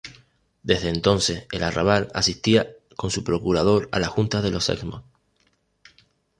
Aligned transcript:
Desde 0.63 0.89
entonces, 0.89 1.45
el 1.51 1.61
Arrabal 1.61 2.07
asistía 2.15 2.71
con 2.97 3.11
su 3.11 3.23
Procurador 3.23 3.87
a 3.91 3.99
las 3.99 4.09
Juntas 4.09 4.41
de 4.41 4.49
los 4.49 4.63
Sexmos.. 4.65 5.03